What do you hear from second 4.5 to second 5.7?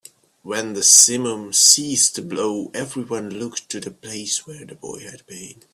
the boy had been.